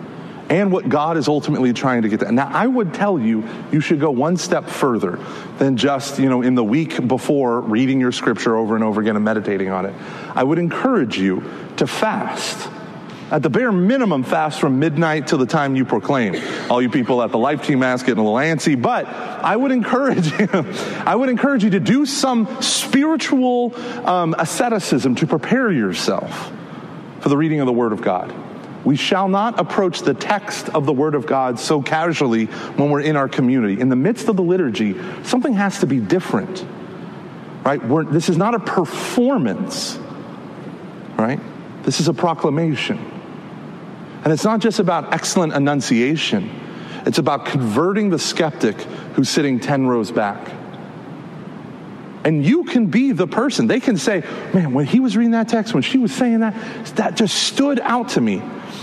[0.49, 2.31] and what God is ultimately trying to get to.
[2.31, 5.19] Now, I would tell you, you should go one step further
[5.59, 9.15] than just, you know, in the week before reading your scripture over and over again
[9.15, 9.93] and meditating on it.
[10.35, 11.43] I would encourage you
[11.77, 12.67] to fast
[13.31, 16.35] at the bare minimum, fast from midnight till the time you proclaim.
[16.69, 19.71] All you people at the Life Teen ask getting a little antsy, but I would
[19.71, 20.47] encourage you,
[21.05, 23.75] I would encourage you to do some spiritual
[24.07, 26.51] um, asceticism to prepare yourself
[27.21, 28.33] for the reading of the Word of God.
[28.83, 33.01] We shall not approach the text of the Word of God so casually when we're
[33.01, 33.81] in our community.
[33.81, 36.63] In the midst of the liturgy, something has to be different,
[37.65, 37.83] right?
[37.83, 39.97] We're, this is not a performance,
[41.17, 41.39] right?
[41.81, 43.14] This is a proclamation.
[44.25, 46.49] And it's not just about excellent enunciation,
[47.05, 48.75] it's about converting the skeptic
[49.13, 50.51] who's sitting 10 rows back.
[52.23, 53.67] And you can be the person.
[53.67, 56.55] They can say, man, when he was reading that text, when she was saying that,
[56.95, 58.41] that just stood out to me.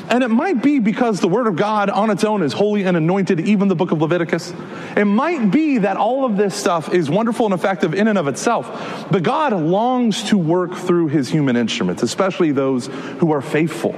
[0.09, 2.97] And it might be because the Word of God on its own is holy and
[2.97, 4.55] anointed, even the book of Leviticus.
[4.97, 8.29] It might be that all of this stuff is wonderful and effective in and of
[8.29, 9.09] itself.
[9.11, 12.87] But God longs to work through his human instruments, especially those
[13.19, 13.97] who are faithful.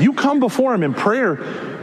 [0.00, 1.38] You come before Him in prayer.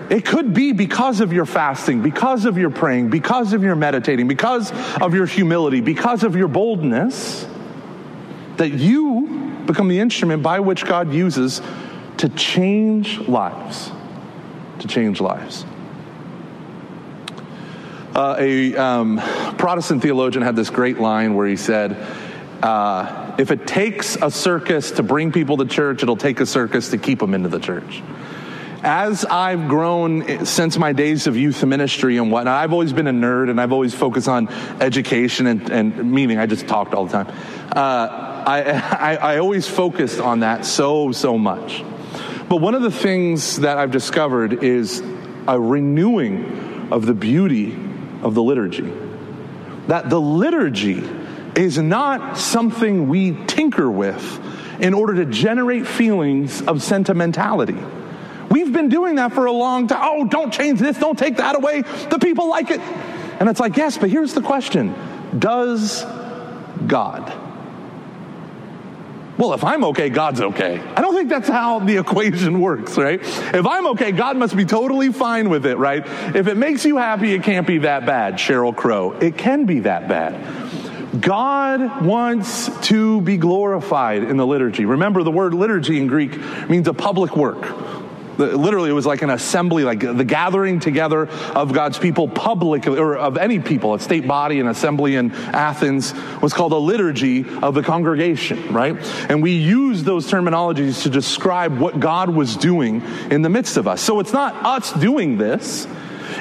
[0.10, 4.28] It could be because of your fasting, because of your praying, because of your meditating,
[4.28, 7.46] because of your humility, because of your boldness,
[8.56, 11.62] that you become the instrument by which God uses
[12.18, 13.92] to change lives.
[14.80, 15.66] To change lives.
[18.16, 19.22] Uh, a um,
[19.58, 21.96] Protestant theologian had this great line where he said,
[22.62, 26.90] uh, if it takes a circus to bring people to church, it'll take a circus
[26.90, 28.02] to keep them into the church.
[28.84, 33.12] As I've grown since my days of youth ministry and whatnot, I've always been a
[33.12, 36.38] nerd and I've always focused on education and, and meaning.
[36.38, 37.28] I just talked all the time.
[37.76, 38.62] Uh, I,
[39.00, 41.84] I, I always focused on that so, so much.
[42.50, 45.02] But one of the things that I've discovered is
[45.48, 47.74] a renewing of the beauty
[48.22, 48.92] of the liturgy.
[49.88, 51.02] That the liturgy
[51.58, 54.40] is not something we tinker with
[54.80, 57.78] in order to generate feelings of sentimentality.
[58.50, 60.00] We've been doing that for a long time.
[60.04, 61.82] Oh, don't change this, don't take that away.
[61.82, 62.80] The people like it.
[62.80, 64.94] And it's like, yes, but here's the question
[65.38, 66.06] Does
[66.86, 67.34] God?
[69.38, 70.82] Well, if I'm okay, God's okay.
[70.96, 73.20] I don't think that's how the equation works, right?
[73.22, 76.04] If I'm okay, God must be totally fine with it, right?
[76.36, 79.12] If it makes you happy, it can't be that bad, Cheryl Crow.
[79.12, 80.87] It can be that bad.
[81.22, 84.86] God wants to be glorified in the liturgy.
[84.86, 86.38] Remember, the word liturgy in Greek
[86.70, 87.66] means a public work.
[88.38, 93.18] Literally, it was like an assembly, like the gathering together of God's people publicly, or
[93.18, 97.74] of any people, a state body, an assembly in Athens was called a liturgy of
[97.74, 98.96] the congregation, right?
[99.28, 103.02] And we use those terminologies to describe what God was doing
[103.32, 104.02] in the midst of us.
[104.02, 105.88] So it's not us doing this.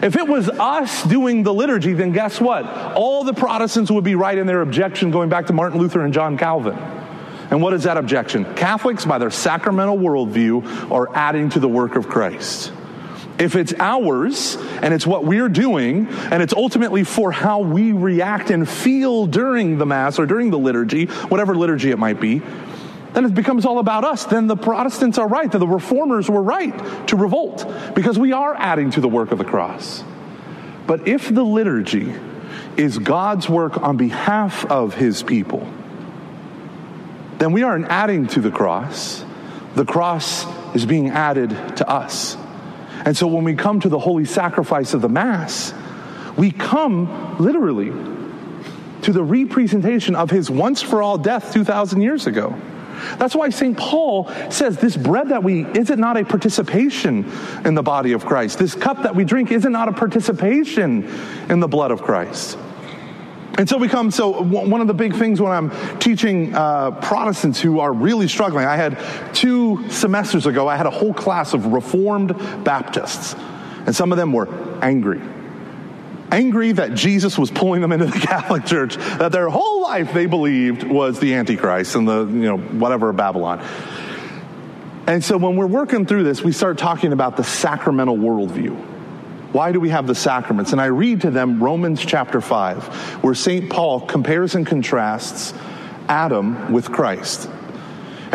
[0.02, 2.66] If it was us doing the liturgy, then guess what?
[2.94, 6.12] All the Protestants would be right in their objection going back to Martin Luther and
[6.12, 6.76] John Calvin.
[7.50, 8.44] And what is that objection?
[8.54, 12.72] Catholics, by their sacramental worldview, are adding to the work of Christ.
[13.38, 18.50] If it's ours and it's what we're doing and it's ultimately for how we react
[18.50, 22.42] and feel during the Mass or during the liturgy, whatever liturgy it might be,
[23.16, 24.26] then it becomes all about us.
[24.26, 28.54] Then the Protestants are right, that the Reformers were right to revolt because we are
[28.54, 30.04] adding to the work of the cross.
[30.86, 32.12] But if the liturgy
[32.76, 35.66] is God's work on behalf of his people,
[37.38, 39.24] then we aren't adding to the cross.
[39.76, 41.48] The cross is being added
[41.78, 42.36] to us.
[43.06, 45.72] And so when we come to the holy sacrifice of the Mass,
[46.36, 47.92] we come literally
[49.04, 52.54] to the representation of his once for all death 2,000 years ago.
[53.18, 53.76] That's why St.
[53.76, 57.30] Paul says this bread that we, is it not a participation
[57.64, 58.58] in the body of Christ?
[58.58, 61.04] This cup that we drink, is it not a participation
[61.48, 62.58] in the blood of Christ?
[63.58, 67.58] And so we come, so one of the big things when I'm teaching uh, Protestants
[67.58, 68.98] who are really struggling, I had
[69.34, 73.34] two semesters ago, I had a whole class of Reformed Baptists,
[73.86, 74.48] and some of them were
[74.82, 75.22] angry.
[76.30, 80.26] Angry that Jesus was pulling them into the Catholic Church, that their whole life they
[80.26, 83.64] believed was the Antichrist and the, you know, whatever Babylon.
[85.06, 88.74] And so when we're working through this, we start talking about the sacramental worldview.
[89.52, 90.72] Why do we have the sacraments?
[90.72, 93.70] And I read to them Romans chapter 5, where St.
[93.70, 95.54] Paul compares and contrasts
[96.08, 97.48] Adam with Christ.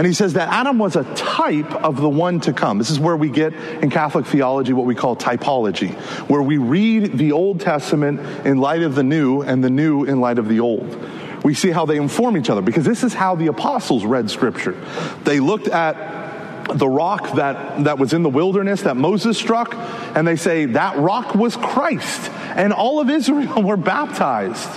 [0.02, 2.80] And he says that Adam was a type of the one to come.
[2.80, 5.94] This is where we get in Catholic theology what we call typology,
[6.28, 10.20] where we read the Old Testament in light of the New and the New in
[10.20, 10.98] light of the Old.
[11.44, 14.76] We see how they inform each other because this is how the apostles read Scripture.
[15.24, 19.76] They looked at the rock that, that was in the wilderness that Moses struck,
[20.16, 22.32] and they say that rock was Christ.
[22.56, 24.68] And all of Israel were baptized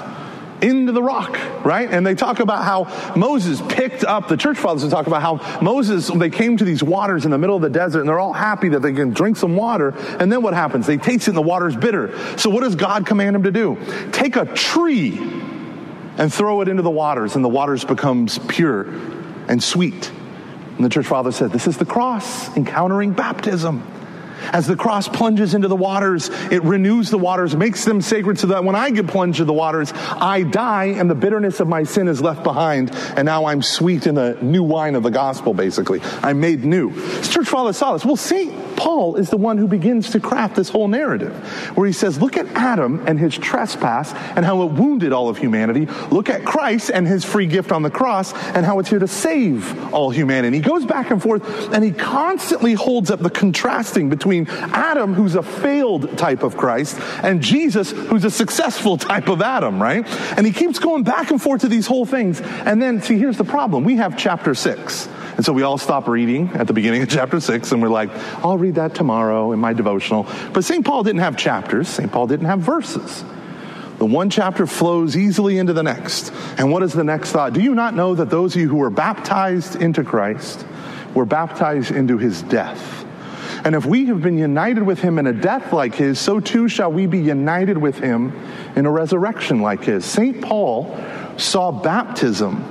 [0.64, 1.88] into the rock, right?
[1.90, 5.60] And they talk about how Moses picked up, the church fathers and talk about how
[5.60, 8.32] Moses, they came to these waters in the middle of the desert and they're all
[8.32, 9.94] happy that they can drink some water.
[10.18, 10.86] And then what happens?
[10.86, 12.16] They taste it and the water's bitter.
[12.38, 13.78] So what does God command them to do?
[14.12, 15.18] Take a tree
[16.16, 18.86] and throw it into the waters and the waters becomes pure
[19.48, 20.10] and sweet.
[20.76, 23.82] And the church father said, This is the cross encountering baptism.
[24.52, 28.48] As the cross plunges into the waters, it renews the waters, makes them sacred so
[28.48, 31.84] that when I get plunged into the waters, I die and the bitterness of my
[31.84, 32.94] sin is left behind.
[33.16, 36.00] And now I'm sweet in the new wine of the gospel, basically.
[36.22, 36.92] I'm made new.
[37.22, 38.04] Church father this.
[38.04, 38.76] Well, St.
[38.76, 41.32] Paul is the one who begins to craft this whole narrative,
[41.76, 45.38] where he says, Look at Adam and his trespass and how it wounded all of
[45.38, 45.86] humanity.
[46.10, 49.08] Look at Christ and his free gift on the cross and how it's here to
[49.08, 50.56] save all humanity.
[50.56, 55.34] He goes back and forth and he constantly holds up the contrasting between Adam, who's
[55.34, 60.06] a failed type of Christ, and Jesus, who's a successful type of Adam, right?
[60.36, 62.40] And he keeps going back and forth to these whole things.
[62.40, 65.08] And then, see, here's the problem we have chapter six.
[65.36, 68.10] And so we all stop reading at the beginning of chapter six and we're like,
[68.44, 70.28] I'll read that tomorrow in my devotional.
[70.52, 70.84] But St.
[70.84, 72.10] Paul didn't have chapters, St.
[72.10, 73.24] Paul didn't have verses.
[73.98, 76.32] The one chapter flows easily into the next.
[76.58, 77.52] And what is the next thought?
[77.52, 80.66] Do you not know that those of you who were baptized into Christ
[81.14, 83.04] were baptized into his death?
[83.64, 86.68] And if we have been united with him in a death like his, so too
[86.68, 88.38] shall we be united with him
[88.76, 90.04] in a resurrection like his.
[90.04, 90.42] St.
[90.42, 90.98] Paul
[91.38, 92.70] saw baptism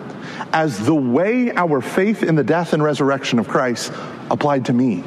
[0.54, 3.92] as the way our faith in the death and resurrection of Christ
[4.30, 5.04] applied to me.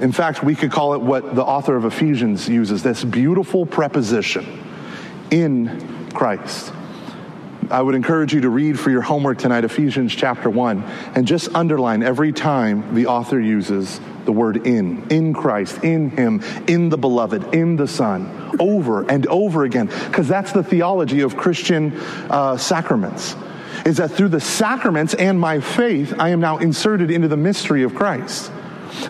[0.00, 4.62] In fact, we could call it what the author of Ephesians uses this beautiful preposition
[5.30, 6.74] in Christ.
[7.70, 10.82] I would encourage you to read for your homework tonight Ephesians chapter 1
[11.14, 16.42] and just underline every time the author uses the word in, in Christ, in Him,
[16.66, 21.36] in the beloved, in the Son, over and over again, because that's the theology of
[21.36, 21.98] Christian
[22.28, 23.36] uh, sacraments.
[23.84, 27.84] Is that through the sacraments and my faith, I am now inserted into the mystery
[27.84, 28.50] of Christ.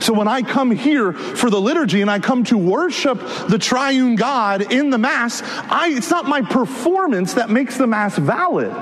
[0.01, 4.17] So when I come here for the liturgy and I come to worship the triune
[4.17, 8.75] God in the Mass, I, it's not my performance that makes the Mass valid.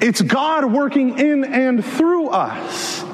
[0.00, 3.05] It's God working in and through us.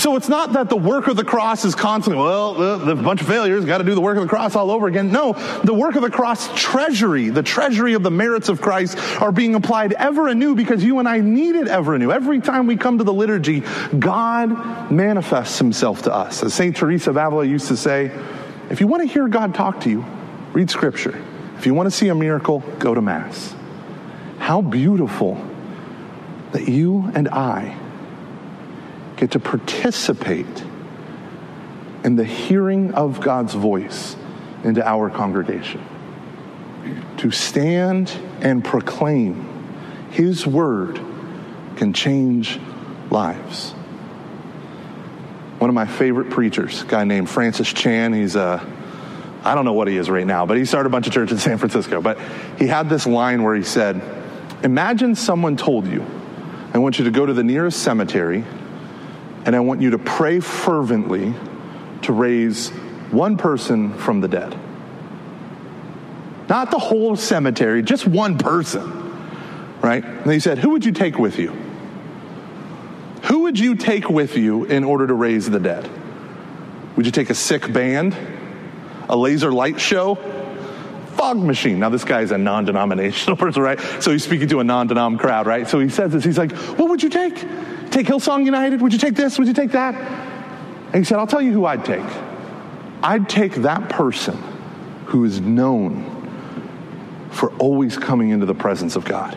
[0.00, 3.20] So it's not that the work of the cross is constantly, well, the, the bunch
[3.20, 5.12] of failures, got to do the work of the cross all over again.
[5.12, 9.30] No, the work of the cross treasury, the treasury of the merits of Christ are
[9.30, 12.10] being applied ever anew because you and I need it ever anew.
[12.12, 13.62] Every time we come to the liturgy,
[13.98, 16.42] God manifests himself to us.
[16.42, 16.74] As St.
[16.74, 18.10] Teresa of Avila used to say,
[18.70, 20.06] if you want to hear God talk to you,
[20.54, 21.22] read scripture.
[21.58, 23.54] If you want to see a miracle, go to Mass.
[24.38, 25.46] How beautiful
[26.52, 27.76] that you and I
[29.20, 30.64] get to participate
[32.04, 34.16] in the hearing of God's voice
[34.64, 35.84] into our congregation.
[37.18, 38.10] To stand
[38.40, 39.46] and proclaim
[40.10, 40.98] His word
[41.76, 42.58] can change
[43.10, 43.72] lives.
[45.58, 48.66] One of my favorite preachers, guy named Francis Chan, he's a
[49.42, 51.32] I don't know what he is right now, but he started a bunch of churches
[51.32, 52.02] in San Francisco.
[52.02, 52.18] But
[52.58, 54.02] he had this line where he said,
[54.62, 56.04] Imagine someone told you,
[56.74, 58.44] I want you to go to the nearest cemetery
[59.44, 61.34] and I want you to pray fervently
[62.02, 62.70] to raise
[63.10, 64.58] one person from the dead.
[66.48, 68.82] Not the whole cemetery, just one person,
[69.80, 70.04] right?
[70.04, 71.50] And he said, Who would you take with you?
[73.24, 75.88] Who would you take with you in order to raise the dead?
[76.96, 78.16] Would you take a sick band?
[79.08, 80.16] A laser light show?
[81.16, 81.78] Fog machine.
[81.78, 83.78] Now, this guy is a non denominational person, right?
[84.00, 85.68] So he's speaking to a non denom crowd, right?
[85.68, 86.24] So he says this.
[86.24, 87.44] He's like, What would you take?
[88.00, 88.80] Take Hillsong United?
[88.80, 89.38] Would you take this?
[89.38, 89.94] Would you take that?
[89.94, 92.06] And he said, I'll tell you who I'd take.
[93.02, 94.38] I'd take that person
[95.04, 99.36] who is known for always coming into the presence of God.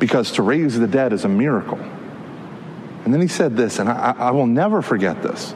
[0.00, 1.78] Because to raise the dead is a miracle.
[3.04, 5.54] And then he said this, and I, I will never forget this.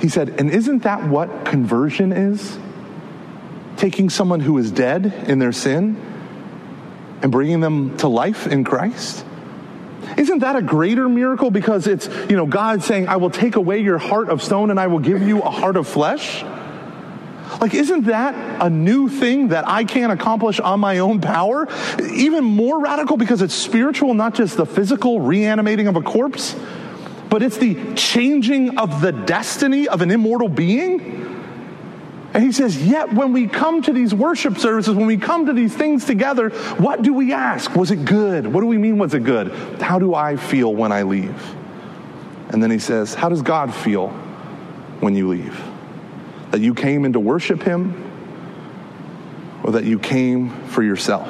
[0.00, 2.58] He said, And isn't that what conversion is?
[3.76, 5.94] Taking someone who is dead in their sin
[7.20, 9.26] and bringing them to life in Christ?
[10.16, 13.80] Isn't that a greater miracle because it's, you know, God saying, I will take away
[13.80, 16.42] your heart of stone and I will give you a heart of flesh?
[17.60, 21.68] Like, isn't that a new thing that I can't accomplish on my own power?
[22.12, 26.54] Even more radical because it's spiritual, not just the physical reanimating of a corpse,
[27.28, 31.25] but it's the changing of the destiny of an immortal being?
[32.36, 35.54] And he says, Yet when we come to these worship services, when we come to
[35.54, 37.74] these things together, what do we ask?
[37.74, 38.46] Was it good?
[38.46, 39.52] What do we mean, was it good?
[39.80, 41.56] How do I feel when I leave?
[42.50, 44.10] And then he says, How does God feel
[45.00, 45.58] when you leave?
[46.50, 48.04] That you came in to worship him
[49.64, 51.26] or that you came for yourself?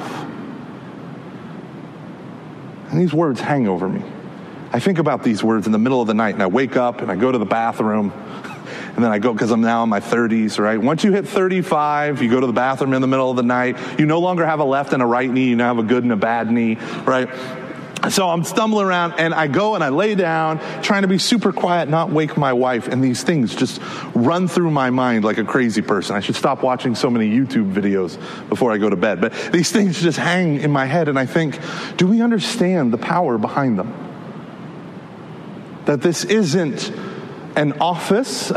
[2.91, 4.03] And these words hang over me.
[4.73, 6.99] I think about these words in the middle of the night and I wake up
[6.99, 8.11] and I go to the bathroom
[8.97, 10.81] and then I go because I'm now in my 30s, right?
[10.81, 13.77] Once you hit 35, you go to the bathroom in the middle of the night.
[13.99, 15.49] You no longer have a left and a right knee.
[15.49, 17.29] You now have a good and a bad knee, right?
[18.09, 21.53] So I'm stumbling around and I go and I lay down, trying to be super
[21.53, 23.79] quiet, not wake my wife, and these things just
[24.15, 26.15] run through my mind like a crazy person.
[26.15, 28.17] I should stop watching so many YouTube videos
[28.49, 29.21] before I go to bed.
[29.21, 31.59] But these things just hang in my head, and I think,
[31.97, 33.93] do we understand the power behind them?
[35.85, 36.91] That this isn't
[37.57, 38.55] an office, a,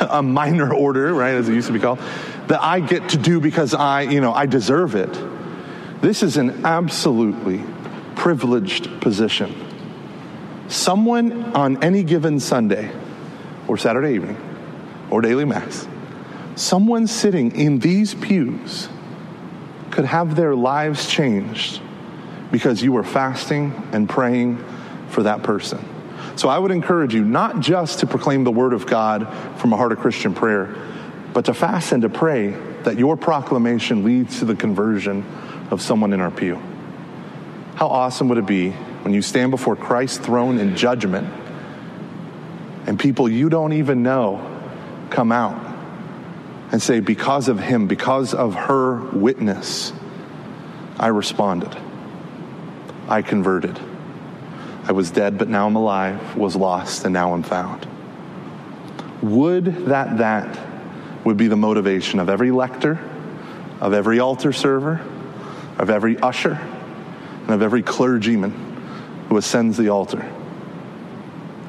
[0.00, 1.98] a, a, minor order, right, as it used to be called,
[2.46, 5.12] that I get to do because I, you know, I deserve it.
[6.00, 7.62] This is an absolutely
[8.16, 9.54] privileged position.
[10.68, 12.90] Someone on any given Sunday
[13.68, 14.38] or Saturday evening
[15.10, 15.86] or daily mass,
[16.56, 18.88] someone sitting in these pews
[19.90, 21.82] could have their lives changed
[22.50, 24.64] because you were fasting and praying
[25.10, 25.97] for that person.
[26.38, 29.26] So I would encourage you not just to proclaim the word of God
[29.58, 30.72] from a heart of Christian prayer,
[31.32, 32.50] but to fast and to pray
[32.84, 35.26] that your proclamation leads to the conversion
[35.72, 36.54] of someone in our pew.
[37.74, 41.28] How awesome would it be when you stand before Christ's throne in judgment
[42.86, 44.60] and people you don't even know
[45.10, 45.60] come out
[46.70, 49.92] and say, Because of him, because of her witness,
[51.00, 51.76] I responded.
[53.08, 53.87] I converted.
[54.88, 57.86] I was dead, but now I'm alive, was lost, and now I'm found.
[59.20, 60.58] Would that that
[61.24, 62.98] would be the motivation of every lector,
[63.82, 65.00] of every altar server,
[65.76, 66.54] of every usher,
[67.42, 68.52] and of every clergyman
[69.28, 70.26] who ascends the altar.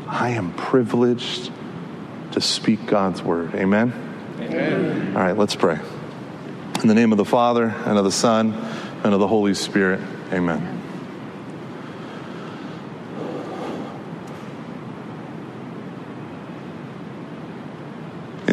[0.08, 1.52] I am privileged
[2.32, 3.54] to speak God's word.
[3.54, 3.92] Amen?
[4.40, 5.18] Amen.
[5.18, 5.78] All right, let's pray.
[6.82, 8.54] In the name of the Father, and of the Son,
[9.04, 10.00] and of the Holy Spirit.
[10.32, 10.79] Amen.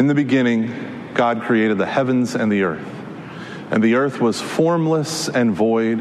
[0.07, 0.73] In the beginning,
[1.15, 2.87] God created the heavens and the earth.
[3.73, 5.99] And the earth was formless and void,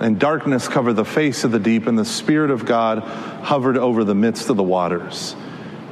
[0.00, 3.04] and darkness covered the face of the deep, and the Spirit of God
[3.44, 5.36] hovered over the midst of the waters.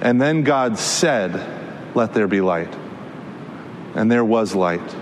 [0.01, 2.75] And then God said, Let there be light.
[3.95, 4.97] And there was light.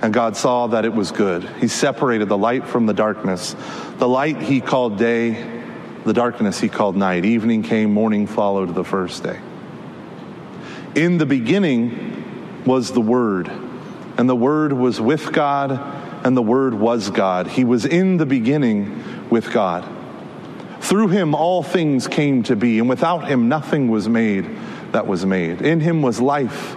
[0.00, 1.42] And God saw that it was good.
[1.60, 3.56] He separated the light from the darkness.
[3.98, 5.60] The light he called day,
[6.04, 7.24] the darkness he called night.
[7.24, 9.40] Evening came, morning followed the first day.
[10.94, 13.48] In the beginning was the Word,
[14.18, 15.70] and the Word was with God,
[16.24, 17.46] and the Word was God.
[17.46, 19.88] He was in the beginning with God.
[20.80, 24.48] Through him all things came to be, and without him nothing was made
[24.92, 25.62] that was made.
[25.62, 26.76] In him was life,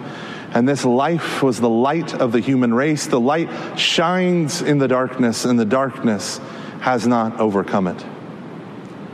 [0.53, 3.07] and this life was the light of the human race.
[3.07, 6.39] The light shines in the darkness, and the darkness
[6.80, 8.05] has not overcome it.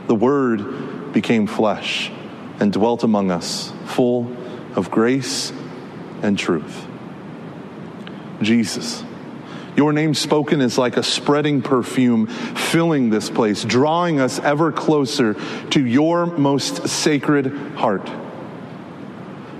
[0.06, 2.12] The Word became flesh
[2.60, 4.24] and dwelt among us, full
[4.74, 5.52] of grace
[6.22, 6.86] and truth.
[8.40, 9.04] Jesus.
[9.76, 15.34] Your name spoken is like a spreading perfume, filling this place, drawing us ever closer
[15.70, 18.10] to your most sacred heart.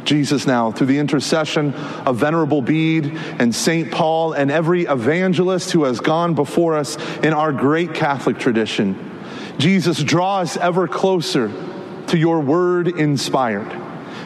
[0.04, 3.90] Jesus, now, through the intercession of Venerable Bede and St.
[3.90, 9.10] Paul and every evangelist who has gone before us in our great Catholic tradition,
[9.58, 11.50] Jesus, draw us ever closer
[12.08, 13.81] to your word inspired.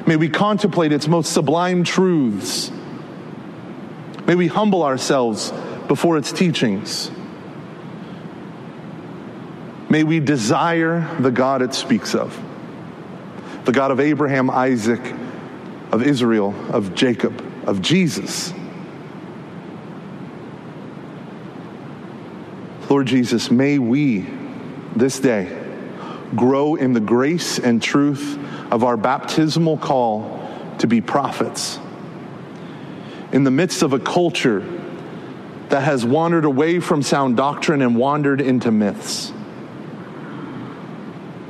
[0.07, 2.70] May we contemplate its most sublime truths.
[4.26, 5.52] May we humble ourselves
[5.88, 7.11] before its teachings.
[9.88, 12.40] May we desire the God it speaks of
[13.64, 15.00] the God of Abraham, Isaac,
[15.90, 18.54] of Israel, of Jacob, of Jesus.
[22.88, 24.24] Lord Jesus, may we
[24.94, 25.64] this day
[26.36, 28.38] grow in the grace and truth
[28.70, 31.78] of our baptismal call to be prophets.
[33.32, 34.60] In the midst of a culture
[35.68, 39.32] that has wandered away from sound doctrine and wandered into myths,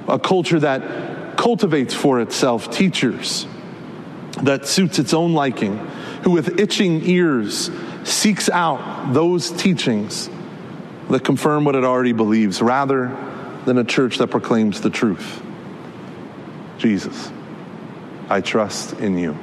[0.09, 3.47] a culture that cultivates for itself teachers
[4.43, 5.79] that suits its own liking,
[6.23, 7.71] who with itching ears
[8.05, 10.31] seeks out those teachings
[11.11, 13.17] that confirm what it already believes rather
[13.65, 15.43] than a church that proclaims the truth.
[16.87, 17.33] Jesus,
[18.31, 19.37] I trust in you.